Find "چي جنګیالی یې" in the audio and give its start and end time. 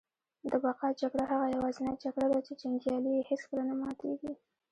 2.47-3.27